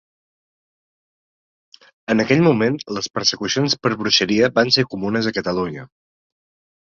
[2.13, 5.85] En aquell moment les persecucions per bruixeria van ser comunes a Catalunya.